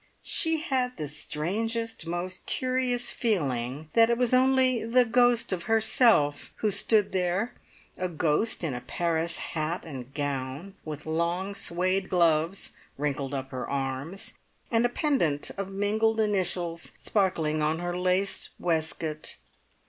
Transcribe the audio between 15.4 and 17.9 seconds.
of mingled initials sparkling on